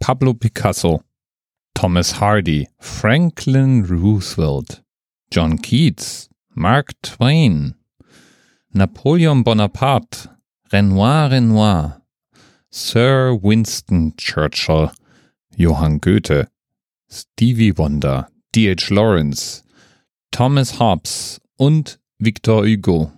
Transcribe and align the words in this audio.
Pablo 0.00 0.34
Picasso, 0.34 1.02
Thomas 1.74 2.12
Hardy, 2.20 2.68
Franklin 2.78 3.84
Roosevelt, 3.84 4.82
John 5.30 5.58
Keats, 5.58 6.28
Mark 6.54 6.92
Twain, 7.02 7.74
Napoleon 8.72 9.42
Bonaparte, 9.42 10.28
Renoir 10.72 11.30
Renoir, 11.30 12.02
Sir 12.70 13.38
Winston 13.42 14.14
Churchill, 14.16 14.90
Johann 15.56 16.00
Goethe, 16.00 16.48
Stevie 17.08 17.76
Wonder, 17.76 18.28
D.H. 18.54 18.92
Lawrence, 18.94 19.62
Thomas 20.30 20.78
Hobbes 20.78 21.40
und 21.56 21.98
Victor 22.18 22.64
Hugo. 22.64 23.12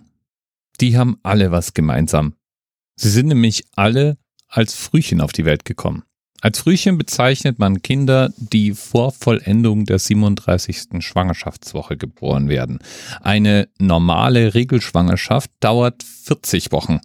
Die 0.79 0.97
haben 0.97 1.17
alle 1.23 1.51
was 1.51 1.73
gemeinsam. 1.73 2.35
Sie 2.95 3.09
sind 3.09 3.27
nämlich 3.27 3.65
alle 3.75 4.17
als 4.47 4.75
Frühchen 4.75 5.21
auf 5.21 5.31
die 5.31 5.45
Welt 5.45 5.65
gekommen. 5.65 6.03
Als 6.41 6.59
Frühchen 6.59 6.97
bezeichnet 6.97 7.59
man 7.59 7.83
Kinder, 7.83 8.33
die 8.35 8.73
vor 8.73 9.11
Vollendung 9.11 9.85
der 9.85 9.99
37. 9.99 10.99
Schwangerschaftswoche 10.99 11.97
geboren 11.97 12.49
werden. 12.49 12.79
Eine 13.21 13.69
normale 13.77 14.55
Regelschwangerschaft 14.55 15.51
dauert 15.59 16.01
40 16.01 16.71
Wochen. 16.71 16.99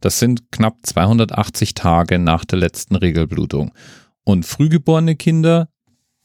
Das 0.00 0.18
sind 0.18 0.52
knapp 0.52 0.76
280 0.82 1.72
Tage 1.72 2.18
nach 2.18 2.44
der 2.44 2.58
letzten 2.58 2.94
Regelblutung. 2.94 3.72
Und 4.24 4.44
frühgeborene 4.44 5.16
Kinder, 5.16 5.68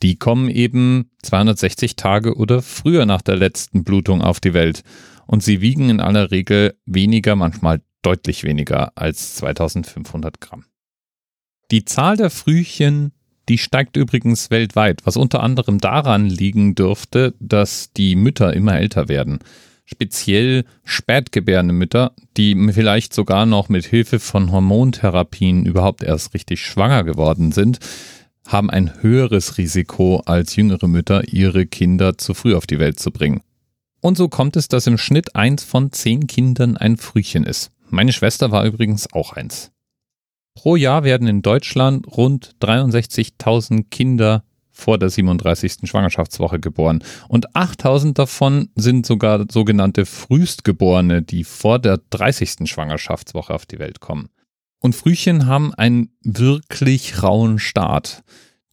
die 0.03 0.17
kommen 0.17 0.49
eben 0.49 1.11
260 1.23 1.95
Tage 1.95 2.35
oder 2.35 2.61
früher 2.61 3.05
nach 3.05 3.21
der 3.21 3.37
letzten 3.37 3.85
Blutung 3.85 4.21
auf 4.21 4.41
die 4.41 4.53
Welt. 4.53 4.83
Und 5.25 5.41
sie 5.41 5.61
wiegen 5.61 5.89
in 5.89 6.01
aller 6.01 6.31
Regel 6.31 6.77
weniger, 6.85 7.37
manchmal 7.37 7.81
deutlich 8.01 8.43
weniger 8.43 8.91
als 8.95 9.35
2500 9.35 10.41
Gramm. 10.41 10.65
Die 11.69 11.83
Zahl 11.83 12.15
der 12.15 12.29
Frühchen, 12.29 13.11
die 13.49 13.57
steigt 13.57 13.97
übrigens 13.97 14.49
weltweit, 14.49 15.05
was 15.05 15.17
unter 15.17 15.43
anderem 15.43 15.79
daran 15.79 16.25
liegen 16.25 16.75
dürfte, 16.75 17.33
dass 17.39 17.91
die 17.91 18.15
Mütter 18.15 18.53
immer 18.53 18.77
älter 18.77 19.09
werden. 19.09 19.39
Speziell 19.83 20.65
spätgebärende 20.85 21.73
Mütter, 21.73 22.13
die 22.35 22.55
vielleicht 22.71 23.13
sogar 23.13 23.45
noch 23.45 23.69
mit 23.69 23.85
Hilfe 23.85 24.19
von 24.19 24.51
Hormontherapien 24.51 25.65
überhaupt 25.65 26.03
erst 26.03 26.33
richtig 26.33 26.61
schwanger 26.61 27.03
geworden 27.03 27.51
sind, 27.51 27.79
haben 28.45 28.69
ein 28.69 29.01
höheres 29.01 29.57
Risiko 29.57 30.21
als 30.25 30.55
jüngere 30.55 30.87
Mütter, 30.87 31.27
ihre 31.33 31.65
Kinder 31.65 32.17
zu 32.17 32.33
früh 32.33 32.55
auf 32.55 32.67
die 32.67 32.79
Welt 32.79 32.99
zu 32.99 33.11
bringen. 33.11 33.41
Und 33.99 34.17
so 34.17 34.29
kommt 34.29 34.55
es, 34.55 34.67
dass 34.69 34.87
im 34.87 34.97
Schnitt 34.97 35.35
eins 35.35 35.63
von 35.63 35.91
zehn 35.91 36.27
Kindern 36.27 36.77
ein 36.77 36.97
Frühchen 36.97 37.43
ist. 37.43 37.71
Meine 37.89 38.13
Schwester 38.13 38.51
war 38.51 38.65
übrigens 38.65 39.11
auch 39.11 39.33
eins. 39.33 39.71
Pro 40.57 40.75
Jahr 40.75 41.03
werden 41.03 41.27
in 41.27 41.43
Deutschland 41.43 42.07
rund 42.17 42.55
63.000 42.63 43.91
Kinder 43.91 44.43
vor 44.71 44.97
der 44.97 45.11
37. 45.11 45.81
Schwangerschaftswoche 45.83 46.59
geboren. 46.59 47.03
Und 47.27 47.55
8000 47.55 48.17
davon 48.17 48.69
sind 48.73 49.05
sogar 49.05 49.45
sogenannte 49.51 50.07
Frühstgeborene, 50.07 51.21
die 51.21 51.43
vor 51.43 51.77
der 51.77 51.99
30. 52.09 52.67
Schwangerschaftswoche 52.67 53.53
auf 53.53 53.67
die 53.67 53.77
Welt 53.77 53.99
kommen. 53.99 54.29
Und 54.79 54.95
Frühchen 54.95 55.45
haben 55.45 55.75
einen 55.75 56.09
wirklich 56.23 57.21
rauen 57.21 57.59
Start. 57.59 58.23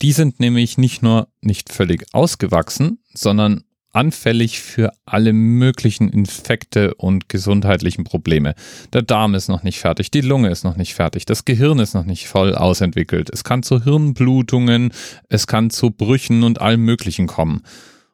Die 0.01 0.13
sind 0.13 0.41
nämlich 0.41 0.79
nicht 0.79 1.03
nur 1.03 1.29
nicht 1.43 1.71
völlig 1.71 2.07
ausgewachsen, 2.15 2.99
sondern 3.13 3.63
anfällig 3.95 4.61
für 4.61 4.93
alle 5.07 5.33
möglichen 5.33 6.09
Infekte 6.09 6.95
und 6.95 7.29
gesundheitlichen 7.29 8.05
Probleme. 8.05 8.55
Der 8.93 9.03
Darm 9.03 9.35
ist 9.35 9.49
noch 9.49 9.63
nicht 9.63 9.79
fertig, 9.79 10.11
die 10.11 10.21
Lunge 10.21 10.51
ist 10.51 10.65
noch 10.65 10.77
nicht 10.77 10.95
fertig, 10.95 11.25
das 11.25 11.45
Gehirn 11.45 11.79
ist 11.79 11.95
noch 11.95 12.05
nicht 12.05 12.29
voll 12.29 12.55
ausentwickelt. 12.55 13.31
Es 13.31 13.45
kann 13.45 13.63
zu 13.63 13.83
Hirnblutungen, 13.83 14.93
es 15.29 15.47
kann 15.47 15.71
zu 15.71 15.91
Brüchen 15.91 16.43
und 16.43 16.61
allem 16.61 16.85
Möglichen 16.85 17.27
kommen. 17.27 17.63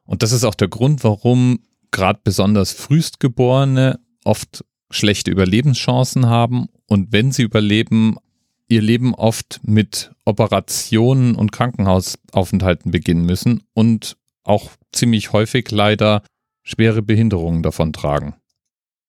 Und 0.05 0.23
das 0.23 0.31
ist 0.31 0.43
auch 0.43 0.55
der 0.55 0.67
Grund, 0.67 1.03
warum 1.03 1.59
gerade 1.91 2.19
besonders 2.23 2.71
Frühstgeborene 2.71 3.99
oft 4.23 4.63
schlechte 4.89 5.31
Überlebenschancen 5.31 6.27
haben 6.27 6.67
und 6.87 7.11
wenn 7.11 7.31
sie 7.31 7.43
überleben, 7.43 8.17
ihr 8.67 8.81
Leben 8.81 9.13
oft 9.13 9.59
mit 9.63 10.11
Operationen 10.25 11.35
und 11.35 11.51
Krankenhausaufenthalten 11.51 12.91
beginnen 12.91 13.25
müssen 13.25 13.63
und 13.73 14.17
auch 14.43 14.71
ziemlich 14.91 15.33
häufig 15.33 15.71
leider 15.71 16.23
schwere 16.63 17.01
Behinderungen 17.01 17.63
davon 17.63 17.93
tragen. 17.93 18.35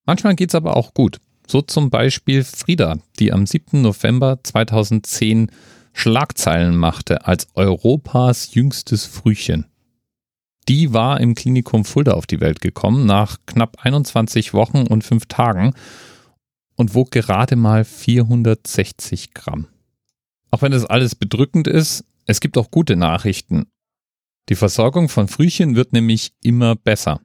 Manchmal 0.05 0.35
geht 0.35 0.51
es 0.51 0.55
aber 0.55 0.77
auch 0.77 0.95
gut. 0.95 1.19
So 1.47 1.61
zum 1.61 1.91
Beispiel 1.91 2.45
Frieda, 2.45 2.99
die 3.19 3.33
am 3.33 3.47
7. 3.47 3.83
November 3.83 4.41
2010 4.43 5.51
Schlagzeilen 5.93 6.77
machte 6.77 7.27
als 7.27 7.49
Europas 7.55 8.55
jüngstes 8.55 9.05
Frühchen. 9.05 9.67
Die 10.69 10.93
war 10.93 11.21
im 11.21 11.35
Klinikum 11.35 11.85
Fulda 11.85 12.13
auf 12.13 12.27
die 12.27 12.41
Welt 12.41 12.61
gekommen 12.61 13.05
nach 13.05 13.39
knapp 13.47 13.79
21 13.85 14.55
Wochen 14.55 14.87
und 14.87 15.03
5 15.03 15.27
Tagen 15.27 15.75
und 16.77 16.95
wog 16.95 17.11
gerade 17.11 17.57
mal 17.57 17.85
460 17.85 19.35
Gramm. 19.35 19.67
Auch 20.51 20.63
wenn 20.63 20.73
das 20.73 20.85
alles 20.85 21.15
bedrückend 21.15 21.67
ist, 21.67 22.05
es 22.27 22.41
gibt 22.41 22.57
auch 22.57 22.71
gute 22.71 22.97
Nachrichten. 22.97 23.67
Die 24.49 24.55
Versorgung 24.55 25.09
von 25.09 25.29
Frühchen 25.29 25.77
wird 25.77 25.93
nämlich 25.93 26.33
immer 26.43 26.75
besser. 26.75 27.21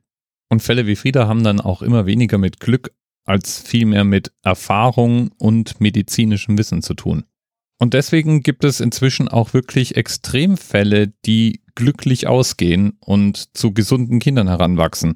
Und 0.49 0.61
Fälle 0.61 0.87
wie 0.87 0.95
Frieda 0.95 1.27
haben 1.27 1.43
dann 1.43 1.59
auch 1.59 1.81
immer 1.81 2.05
weniger 2.05 2.37
mit 2.37 2.59
Glück 2.59 2.93
als 3.25 3.59
vielmehr 3.59 4.05
mit 4.05 4.31
Erfahrung 4.41 5.31
und 5.37 5.81
medizinischem 5.81 6.57
Wissen 6.57 6.81
zu 6.81 6.93
tun. 6.93 7.25
Und 7.79 7.93
deswegen 7.93 8.41
gibt 8.41 8.63
es 8.63 8.79
inzwischen 8.79 9.27
auch 9.27 9.53
wirklich 9.53 9.97
Extremfälle, 9.97 11.13
die 11.25 11.61
glücklich 11.75 12.27
ausgehen 12.27 12.97
und 12.99 13.55
zu 13.55 13.73
gesunden 13.73 14.19
Kindern 14.19 14.47
heranwachsen. 14.47 15.13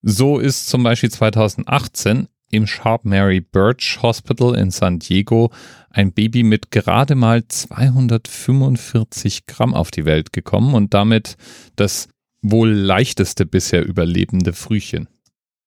So 0.00 0.38
ist 0.38 0.68
zum 0.68 0.82
Beispiel 0.82 1.10
2018 1.10 2.28
im 2.52 2.66
Sharp 2.68 3.04
Mary 3.04 3.40
Birch 3.40 3.98
Hospital 4.02 4.54
in 4.54 4.70
San 4.70 5.00
Diego 5.00 5.50
ein 5.90 6.12
Baby 6.12 6.42
mit 6.44 6.70
gerade 6.70 7.14
mal 7.14 7.48
245 7.48 9.46
Gramm 9.46 9.74
auf 9.74 9.90
die 9.90 10.04
Welt 10.04 10.32
gekommen 10.32 10.74
und 10.74 10.94
damit 10.94 11.36
das 11.76 12.08
wohl 12.42 12.70
leichteste 12.70 13.46
bisher 13.46 13.84
überlebende 13.84 14.52
Frühchen. 14.52 15.08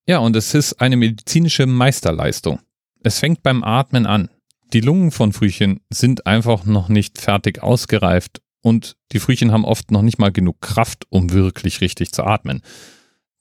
Ja, 0.07 0.19
und 0.19 0.35
es 0.35 0.53
ist 0.53 0.73
eine 0.73 0.95
medizinische 0.95 1.65
Meisterleistung. 1.65 2.59
Es 3.03 3.17
fängt 3.19 3.41
beim 3.41 3.63
Atmen 3.63 4.05
an. 4.05 4.29
Die 4.71 4.81
Lungen 4.81 5.09
von 5.11 5.33
Frühchen 5.33 5.79
sind 5.89 6.27
einfach 6.27 6.65
noch 6.65 6.89
nicht 6.89 7.17
fertig 7.19 7.63
ausgereift 7.63 8.41
und 8.61 8.95
die 9.11 9.19
Frühchen 9.19 9.51
haben 9.51 9.65
oft 9.65 9.89
noch 9.89 10.03
nicht 10.03 10.19
mal 10.19 10.31
genug 10.31 10.61
Kraft, 10.61 11.05
um 11.09 11.31
wirklich 11.31 11.81
richtig 11.81 12.11
zu 12.11 12.23
atmen. 12.23 12.61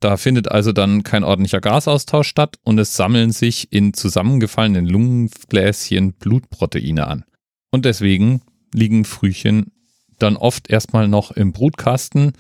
Da 0.01 0.17
findet 0.17 0.51
also 0.51 0.73
dann 0.73 1.03
kein 1.03 1.25
ordentlicher 1.25 1.61
Gasaustausch 1.61 2.29
statt 2.29 2.57
und 2.63 2.79
es 2.79 2.97
sammeln 2.97 3.33
sich 3.33 3.73
in 3.73 3.95
zusammengefallenen 3.95 4.87
Lungengläschen 4.87 6.13
Blutproteine 6.13 7.07
an. 7.07 7.25
Und 7.71 7.85
deswegen 7.85 8.43
liegen 8.73 9.05
Frühchen 9.05 9.73
dann 10.19 10.37
oft 10.37 10.71
erstmal 10.71 11.09
noch 11.09 11.31
im 11.31 11.53
Brutkasten 11.53 12.33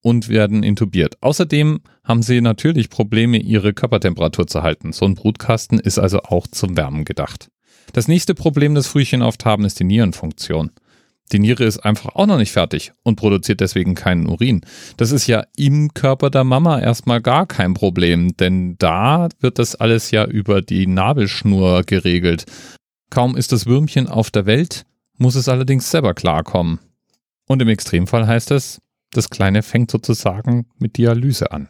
und 0.00 0.28
werden 0.28 0.62
intubiert. 0.62 1.16
Außerdem 1.22 1.80
haben 2.04 2.22
sie 2.22 2.40
natürlich 2.40 2.90
Probleme, 2.90 3.38
ihre 3.38 3.72
Körpertemperatur 3.72 4.46
zu 4.46 4.62
halten. 4.62 4.92
So 4.92 5.06
ein 5.06 5.14
Brutkasten 5.14 5.78
ist 5.78 5.98
also 5.98 6.20
auch 6.20 6.46
zum 6.46 6.76
Wärmen 6.76 7.04
gedacht. 7.04 7.48
Das 7.92 8.08
nächste 8.08 8.34
Problem, 8.34 8.74
das 8.74 8.86
Frühchen 8.86 9.22
oft 9.22 9.44
haben, 9.44 9.64
ist 9.64 9.80
die 9.80 9.84
Nierenfunktion. 9.84 10.72
Die 11.32 11.38
Niere 11.38 11.64
ist 11.64 11.78
einfach 11.78 12.14
auch 12.14 12.26
noch 12.26 12.38
nicht 12.38 12.52
fertig 12.52 12.92
und 13.02 13.16
produziert 13.16 13.60
deswegen 13.60 13.94
keinen 13.94 14.26
Urin. 14.26 14.60
Das 14.96 15.10
ist 15.10 15.26
ja 15.26 15.44
im 15.56 15.94
Körper 15.94 16.30
der 16.30 16.44
Mama 16.44 16.80
erstmal 16.80 17.22
gar 17.22 17.46
kein 17.46 17.74
Problem, 17.74 18.36
denn 18.36 18.76
da 18.78 19.28
wird 19.40 19.58
das 19.58 19.74
alles 19.74 20.10
ja 20.10 20.24
über 20.26 20.60
die 20.60 20.86
Nabelschnur 20.86 21.82
geregelt. 21.82 22.44
Kaum 23.10 23.36
ist 23.36 23.52
das 23.52 23.66
Würmchen 23.66 24.06
auf 24.06 24.30
der 24.30 24.46
Welt, 24.46 24.84
muss 25.16 25.34
es 25.34 25.48
allerdings 25.48 25.90
selber 25.90 26.14
klarkommen. 26.14 26.78
Und 27.46 27.62
im 27.62 27.68
Extremfall 27.68 28.26
heißt 28.26 28.50
es, 28.50 28.80
das 29.12 29.30
Kleine 29.30 29.62
fängt 29.62 29.90
sozusagen 29.90 30.66
mit 30.78 30.96
Dialyse 30.96 31.52
an. 31.52 31.68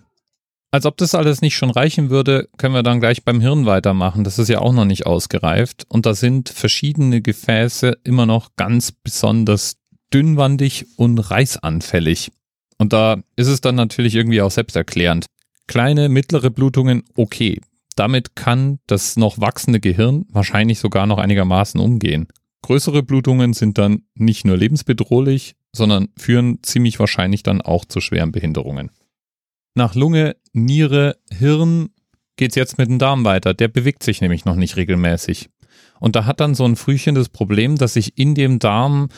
Als 0.75 0.87
ob 0.87 0.97
das 0.97 1.15
alles 1.15 1.41
nicht 1.41 1.55
schon 1.55 1.71
reichen 1.71 2.11
würde, 2.11 2.49
können 2.59 2.75
wir 2.75 2.83
dann 2.83 2.99
gleich 2.99 3.23
beim 3.23 3.41
Hirn 3.41 3.65
weitermachen. 3.65 4.25
Das 4.25 4.41
ist 4.41 4.49
ja 4.49 4.59
auch 4.59 4.73
noch 4.73 4.85
nicht 4.85 5.07
ausgereift. 5.07 5.85
Und 5.89 6.05
da 6.05 6.15
sind 6.15 6.49
verschiedene 6.49 7.23
Gefäße 7.23 7.99
immer 8.03 8.27
noch 8.27 8.57
ganz 8.57 8.91
besonders 8.91 9.77
dünnwandig 10.13 10.87
und 10.97 11.17
reißanfällig. 11.21 12.33
Und 12.77 12.93
da 12.93 13.23
ist 13.37 13.47
es 13.47 13.61
dann 13.61 13.77
natürlich 13.77 14.17
irgendwie 14.17 14.43
auch 14.43 14.51
selbsterklärend. 14.51 15.27
Kleine, 15.69 16.09
mittlere 16.09 16.51
Blutungen, 16.51 17.05
okay. 17.15 17.61
Damit 17.95 18.35
kann 18.35 18.81
das 18.89 19.17
noch 19.17 19.39
wachsende 19.41 19.79
Gehirn 19.79 20.27
wahrscheinlich 20.29 20.81
sogar 20.81 21.07
noch 21.07 21.19
einigermaßen 21.19 21.81
umgehen. 21.81 22.27
Größere 22.63 23.05
Blutungen 23.05 23.53
sind 23.53 23.79
dann 23.79 24.03
nicht 24.17 24.45
nur 24.45 24.57
lebensbedrohlich, 24.57 25.55
sondern 25.73 26.09
führen 26.17 26.65
ziemlich 26.65 26.99
wahrscheinlich 26.99 27.45
dann 27.45 27.63
auch 27.63 27.85
zu 27.85 28.01
schweren 28.01 28.33
Behinderungen. 28.33 28.91
Nach 29.75 29.95
Lunge, 29.95 30.37
Niere, 30.53 31.17
Hirn 31.31 31.91
geht's 32.37 32.55
jetzt 32.55 32.79
mit 32.79 32.89
dem 32.89 32.99
Darm 32.99 33.25
weiter. 33.25 33.55
Der 33.55 33.69
bewegt 33.69 34.03
sich 34.03 34.21
nämlich 34.21 34.45
noch 34.45 34.57
nicht 34.57 34.77
regelmäßig. 34.77 35.51
Und 35.99 36.17
da 36.17 36.25
hat 36.27 36.41
dann 36.41 36.55
so 36.55 36.65
ein 36.65 36.77
Frühchen 36.77 37.15
das 37.15 37.29
Problem, 37.29 37.77
dass 37.77 37.95
sich 37.95 38.17
in 38.17 38.35
dem 38.35 38.59
Darm 38.61 39.09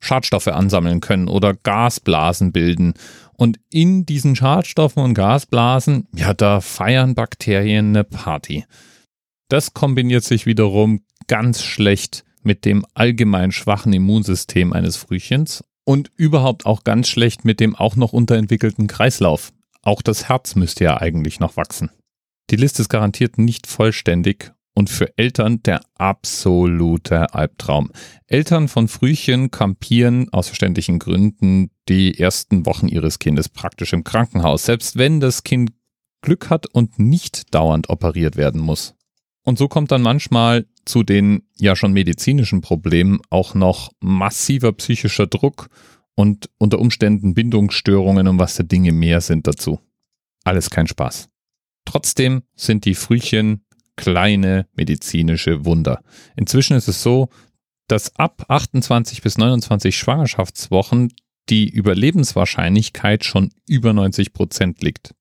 Schadstoffe 0.00 0.48
ansammeln 0.48 1.00
können 1.00 1.28
oder 1.28 1.54
Gasblasen 1.54 2.52
bilden. 2.52 2.94
Und 3.36 3.58
in 3.70 4.04
diesen 4.04 4.36
Schadstoffen 4.36 5.02
und 5.02 5.14
Gasblasen, 5.14 6.08
ja, 6.14 6.34
da 6.34 6.60
feiern 6.60 7.14
Bakterien 7.14 7.88
eine 7.88 8.04
Party. 8.04 8.64
Das 9.48 9.74
kombiniert 9.74 10.24
sich 10.24 10.44
wiederum 10.46 11.02
ganz 11.26 11.62
schlecht 11.62 12.24
mit 12.42 12.64
dem 12.64 12.84
allgemein 12.94 13.52
schwachen 13.52 13.92
Immunsystem 13.92 14.72
eines 14.72 14.96
Frühchens 14.96 15.64
und 15.84 16.10
überhaupt 16.16 16.66
auch 16.66 16.84
ganz 16.84 17.08
schlecht 17.08 17.44
mit 17.44 17.60
dem 17.60 17.74
auch 17.74 17.96
noch 17.96 18.12
unterentwickelten 18.12 18.86
Kreislauf. 18.86 19.53
Auch 19.84 20.02
das 20.02 20.28
Herz 20.28 20.54
müsste 20.54 20.84
ja 20.84 21.00
eigentlich 21.00 21.40
noch 21.40 21.56
wachsen. 21.56 21.90
Die 22.50 22.56
Liste 22.56 22.82
ist 22.82 22.88
garantiert 22.88 23.38
nicht 23.38 23.66
vollständig 23.66 24.52
und 24.74 24.90
für 24.90 25.16
Eltern 25.16 25.62
der 25.62 25.80
absolute 25.94 27.32
Albtraum. 27.32 27.90
Eltern 28.26 28.68
von 28.68 28.88
Frühchen 28.88 29.50
kampieren 29.50 30.32
aus 30.32 30.48
verständlichen 30.48 30.98
Gründen 30.98 31.70
die 31.88 32.18
ersten 32.18 32.66
Wochen 32.66 32.88
ihres 32.88 33.18
Kindes 33.18 33.48
praktisch 33.48 33.92
im 33.92 34.04
Krankenhaus, 34.04 34.64
selbst 34.64 34.96
wenn 34.96 35.20
das 35.20 35.44
Kind 35.44 35.72
Glück 36.22 36.50
hat 36.50 36.66
und 36.66 36.98
nicht 36.98 37.54
dauernd 37.54 37.90
operiert 37.90 38.36
werden 38.36 38.60
muss. 38.60 38.94
Und 39.44 39.58
so 39.58 39.68
kommt 39.68 39.92
dann 39.92 40.02
manchmal 40.02 40.66
zu 40.86 41.02
den 41.02 41.42
ja 41.58 41.76
schon 41.76 41.92
medizinischen 41.92 42.62
Problemen 42.62 43.20
auch 43.30 43.54
noch 43.54 43.92
massiver 44.00 44.72
psychischer 44.72 45.26
Druck 45.26 45.68
und 46.14 46.50
unter 46.58 46.78
Umständen 46.78 47.34
Bindungsstörungen 47.34 48.28
und 48.28 48.38
was 48.38 48.56
der 48.56 48.66
Dinge 48.66 48.92
mehr 48.92 49.20
sind 49.20 49.46
dazu. 49.46 49.80
Alles 50.44 50.70
kein 50.70 50.86
Spaß. 50.86 51.28
Trotzdem 51.84 52.42
sind 52.54 52.84
die 52.84 52.94
Frühchen 52.94 53.64
kleine 53.96 54.66
medizinische 54.74 55.64
Wunder. 55.64 56.02
Inzwischen 56.36 56.76
ist 56.76 56.88
es 56.88 57.02
so, 57.02 57.28
dass 57.88 58.16
ab 58.16 58.46
28 58.48 59.22
bis 59.22 59.38
29 59.38 59.96
Schwangerschaftswochen 59.96 61.12
die 61.48 61.68
Überlebenswahrscheinlichkeit 61.68 63.24
schon 63.24 63.50
über 63.68 63.92
90 63.92 64.32
Prozent 64.32 64.82
liegt. 64.82 65.14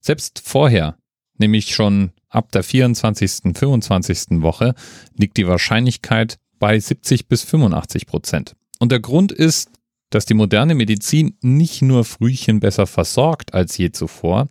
Selbst 0.00 0.40
vorher, 0.44 0.96
nämlich 1.38 1.74
schon 1.74 2.12
ab 2.28 2.52
der 2.52 2.62
24., 2.62 3.56
25. 3.56 4.42
Woche, 4.42 4.74
liegt 5.16 5.36
die 5.36 5.46
Wahrscheinlichkeit 5.46 6.38
bei 6.58 6.78
70 6.78 7.26
bis 7.26 7.42
85 7.42 8.06
Prozent. 8.06 8.54
Und 8.78 8.92
der 8.92 9.00
Grund 9.00 9.32
ist, 9.32 9.70
dass 10.10 10.26
die 10.26 10.34
moderne 10.34 10.74
Medizin 10.74 11.36
nicht 11.40 11.82
nur 11.82 12.04
Frühchen 12.04 12.60
besser 12.60 12.86
versorgt 12.86 13.54
als 13.54 13.78
je 13.78 13.92
zuvor, 13.92 14.48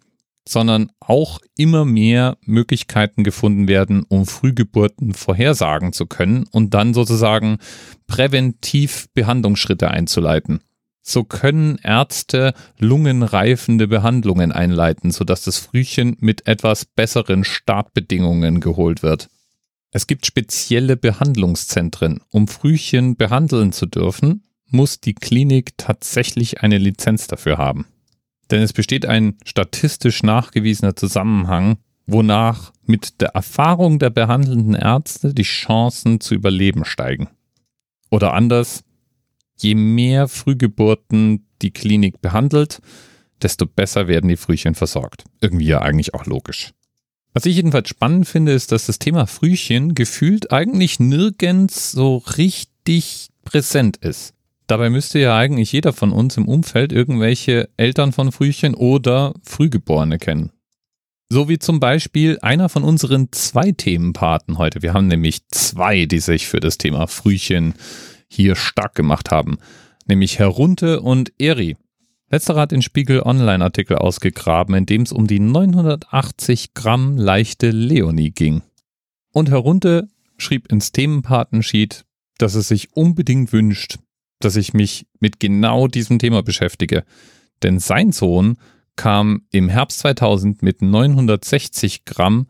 sondern 0.47 0.91
auch 1.00 1.39
immer 1.56 1.85
mehr 1.85 2.38
Möglichkeiten 2.44 3.23
gefunden 3.23 3.67
werden, 3.67 4.03
um 4.07 4.25
Frühgeburten 4.25 5.13
vorhersagen 5.13 5.94
zu 5.94 6.07
können 6.07 6.47
und 6.51 6.73
dann 6.73 6.94
sozusagen 6.95 7.59
präventiv 8.07 9.09
Behandlungsschritte 9.13 9.91
einzuleiten. 9.91 10.61
So 11.01 11.23
können 11.23 11.79
Ärzte 11.83 12.53
lungenreifende 12.77 13.88
Behandlungen 13.88 14.51
einleiten, 14.51 15.11
sodass 15.11 15.44
das 15.44 15.57
Frühchen 15.57 16.17
mit 16.19 16.47
etwas 16.47 16.85
besseren 16.85 17.44
Startbedingungen 17.44 18.59
geholt 18.59 19.03
wird. 19.03 19.29
Es 19.91 20.07
gibt 20.07 20.25
spezielle 20.25 20.97
Behandlungszentren. 20.97 22.21
Um 22.29 22.47
Frühchen 22.47 23.15
behandeln 23.15 23.71
zu 23.71 23.88
dürfen, 23.88 24.44
muss 24.71 25.00
die 25.00 25.13
Klinik 25.13 25.77
tatsächlich 25.77 26.62
eine 26.62 26.77
Lizenz 26.77 27.27
dafür 27.27 27.57
haben. 27.57 27.86
Denn 28.51 28.62
es 28.62 28.74
besteht 28.74 29.06
ein 29.06 29.38
statistisch 29.45 30.24
nachgewiesener 30.24 30.95
Zusammenhang, 30.95 31.77
wonach 32.07 32.74
mit 32.86 33.21
der 33.21 33.30
Erfahrung 33.30 34.00
der 34.00 34.10
behandelnden 34.10 34.74
Ärzte 34.74 35.33
die 35.33 35.44
Chancen 35.44 36.19
zu 36.19 36.33
überleben 36.33 36.86
steigen. 36.86 37.30
Oder 38.10 38.33
anders, 38.33 38.83
je 39.57 39.75
mehr 39.75 40.27
Frühgeburten 40.27 41.45
die 41.62 41.71
Klinik 41.71 42.21
behandelt, 42.21 42.81
desto 43.42 43.66
besser 43.66 44.07
werden 44.07 44.27
die 44.27 44.38
Frühchen 44.38 44.75
versorgt. 44.75 45.24
Irgendwie 45.42 45.68
ja 45.68 45.81
eigentlich 45.81 46.13
auch 46.13 46.25
logisch. 46.25 46.71
Was 47.33 47.45
ich 47.45 47.56
jedenfalls 47.56 47.89
spannend 47.89 48.27
finde, 48.27 48.54
ist, 48.54 48.71
dass 48.71 48.88
das 48.88 49.00
Thema 49.00 49.27
Frühchen 49.27 49.94
gefühlt 49.94 50.51
eigentlich 50.51 51.00
nirgends 51.00 51.92
so 51.92 52.18
richtig 52.18 53.30
präsent 53.44 53.98
ist. 53.98 54.33
Dabei 54.69 54.92
müsste 54.92 55.18
ja 55.18 55.36
eigentlich 55.36 55.71
jeder 55.71 55.94
von 55.94 56.12
uns 56.12 56.38
im 56.38 56.48
Umfeld 56.48 56.94
irgendwelche 56.94 57.69
Eltern 57.75 58.12
von 58.12 58.31
Frühchen 58.31 58.75
oder 58.75 59.33
Frühgeborene 59.42 60.19
kennen. 60.19 60.51
So 61.27 61.50
wie 61.50 61.57
zum 61.57 61.80
Beispiel 61.80 62.38
einer 62.44 62.69
von 62.69 62.83
unseren 62.83 63.31
zwei 63.31 63.71
Themenpaten 63.71 64.60
heute. 64.60 64.83
Wir 64.83 64.94
haben 64.94 65.07
nämlich 65.07 65.48
zwei, 65.48 66.06
die 66.06 66.19
sich 66.19 66.48
für 66.48 66.60
das 66.60 66.77
Thema 66.77 67.07
Frühchen 67.07 67.74
hier 68.27 68.56
stark 68.56 68.94
gemacht 68.94 69.31
haben. 69.31 69.57
Nämlich 70.06 70.38
Herunte 70.38 71.01
und 71.01 71.33
Eri. 71.39 71.75
Letzterer 72.30 72.62
hat 72.62 72.71
den 72.71 72.83
Spiegel 72.83 73.24
Online-Artikel 73.24 73.98
ausgegraben, 73.98 74.75
in 74.75 74.86
dem 74.86 75.01
es 75.01 75.12
um 75.12 75.25
die 75.25 75.39
980 75.39 76.75
Gramm 76.75 77.18
leichte 77.18 77.71
Leonie 77.71 78.30
ging. 78.30 78.62
Und 79.33 79.50
Herunte 79.50 80.10
schrieb 80.38 80.71
ins 80.71 80.92
Themenpatensheet, 80.92 82.06
dass 82.38 82.54
es 82.54 82.68
sich 82.68 82.95
unbedingt 82.95 83.51
wünscht, 83.51 83.98
dass 84.39 84.56
ich 84.56 84.74
mich 84.74 85.07
mit 85.19 85.39
genau 85.39 85.88
diesem 85.88 86.19
Thema 86.19 86.44
beschäftige. 86.44 87.03
Denn 87.63 87.80
sein 87.80 88.12
Sohn 88.12 88.57
kam 88.95 89.44
im 89.51 89.69
Herbst 89.69 90.00
2000 90.00 90.62
mit 90.62 90.81
960 90.81 92.06
Gramm 92.06 92.47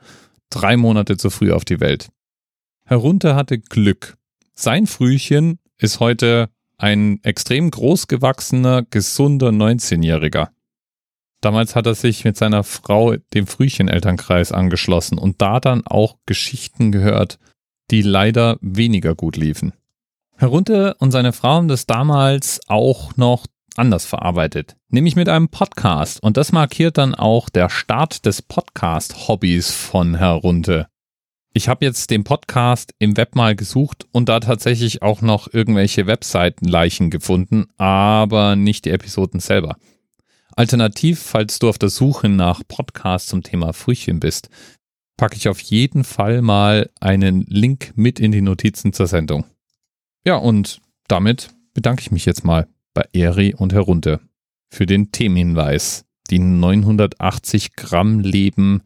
drei 0.49 0.77
Monate 0.77 1.17
zu 1.17 1.29
früh 1.29 1.51
auf 1.51 1.65
die 1.65 1.79
Welt. 1.79 2.09
Herunter 2.85 3.35
hatte 3.35 3.59
Glück. 3.59 4.17
Sein 4.55 4.87
Frühchen 4.87 5.59
ist 5.77 5.99
heute 5.99 6.49
ein 6.77 7.19
extrem 7.23 7.69
großgewachsener, 7.69 8.83
gesunder 8.89 9.49
19-Jähriger. 9.49 10.49
Damals 11.41 11.75
hat 11.75 11.85
er 11.85 11.95
sich 11.95 12.25
mit 12.25 12.35
seiner 12.35 12.63
Frau 12.63 13.15
dem 13.33 13.47
Frühchenelternkreis 13.47 14.51
angeschlossen 14.51 15.17
und 15.17 15.41
da 15.41 15.59
dann 15.59 15.85
auch 15.85 16.17
Geschichten 16.25 16.91
gehört, 16.91 17.39
die 17.91 18.01
leider 18.01 18.57
weniger 18.61 19.15
gut 19.15 19.37
liefen. 19.37 19.73
Herunter 20.39 20.95
und 20.99 21.11
seine 21.11 21.33
Frau 21.33 21.49
haben 21.49 21.67
das 21.67 21.85
damals 21.85 22.61
auch 22.69 23.17
noch 23.17 23.45
anders 23.75 24.05
verarbeitet, 24.05 24.77
nämlich 24.87 25.17
mit 25.17 25.27
einem 25.27 25.49
Podcast. 25.49 26.23
Und 26.23 26.37
das 26.37 26.53
markiert 26.53 26.97
dann 26.97 27.13
auch 27.13 27.49
der 27.49 27.67
Start 27.67 28.25
des 28.25 28.41
Podcast-Hobbys 28.41 29.71
von 29.71 30.15
Herunter. 30.15 30.87
Ich 31.53 31.67
habe 31.67 31.83
jetzt 31.83 32.09
den 32.09 32.23
Podcast 32.23 32.93
im 32.99 33.17
Web 33.17 33.35
mal 33.35 33.53
gesucht 33.53 34.07
und 34.13 34.29
da 34.29 34.39
tatsächlich 34.39 35.01
auch 35.01 35.21
noch 35.21 35.53
irgendwelche 35.53 36.07
Webseitenleichen 36.07 37.09
gefunden, 37.09 37.65
aber 37.75 38.55
nicht 38.55 38.85
die 38.85 38.91
Episoden 38.91 39.41
selber. 39.41 39.75
Alternativ, 40.55 41.19
falls 41.21 41.59
du 41.59 41.67
auf 41.67 41.77
der 41.77 41.89
Suche 41.89 42.29
nach 42.29 42.61
Podcasts 42.65 43.27
zum 43.27 43.43
Thema 43.43 43.73
Frühchen 43.73 44.21
bist, 44.21 44.47
packe 45.17 45.35
ich 45.35 45.49
auf 45.49 45.59
jeden 45.59 46.05
Fall 46.05 46.41
mal 46.41 46.89
einen 47.01 47.41
Link 47.41 47.91
mit 47.97 48.21
in 48.21 48.31
die 48.31 48.41
Notizen 48.41 48.93
zur 48.93 49.07
Sendung. 49.07 49.43
Ja, 50.25 50.35
und 50.35 50.81
damit 51.07 51.49
bedanke 51.73 52.01
ich 52.01 52.11
mich 52.11 52.25
jetzt 52.25 52.43
mal 52.43 52.67
bei 52.93 53.05
Eri 53.13 53.53
und 53.55 53.73
herunter 53.73 54.19
für 54.69 54.85
den 54.85 55.11
Themenhinweis. 55.11 56.05
Die 56.29 56.39
980 56.39 57.75
Gramm 57.75 58.19
Leben, 58.19 58.83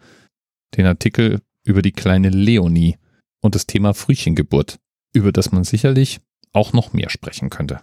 den 0.78 0.86
Artikel 0.86 1.42
über 1.66 1.82
die 1.82 1.92
kleine 1.92 2.30
Leonie 2.30 2.98
und 3.42 3.56
das 3.56 3.68
Thema 3.68 3.94
Frühchengeburt, 3.94 4.80
über 5.14 5.32
das 5.32 5.52
man 5.52 5.66
sicherlich 5.66 6.22
auch 6.54 6.72
noch 6.72 6.94
mehr 6.94 7.10
sprechen 7.10 7.50
könnte. 7.50 7.82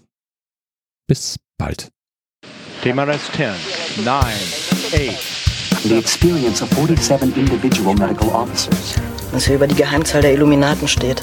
Bis 1.07 1.39
bald. 1.59 1.91
Thema 2.83 3.05
Rest 3.05 3.33
10, 3.35 3.51
9, 4.05 4.23
8. 4.25 5.41
The 5.83 5.99
experience 5.99 6.63
of 6.63 6.71
47 6.71 7.37
individual 7.37 7.95
medical 7.95 8.29
officers. 8.29 8.97
Was 9.33 9.47
hier 9.47 9.57
über 9.57 9.67
die 9.67 9.75
Geheimzahl 9.75 10.23
der 10.23 10.33
Illuminaten 10.33 10.89
steht. 10.89 11.23